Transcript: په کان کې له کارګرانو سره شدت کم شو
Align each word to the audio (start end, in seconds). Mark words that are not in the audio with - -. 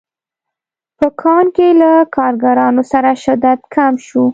په 0.97 1.07
کان 1.21 1.45
کې 1.55 1.67
له 1.81 1.91
کارګرانو 2.15 2.83
سره 2.91 3.09
شدت 3.23 3.59
کم 3.75 3.93
شو 4.07 4.23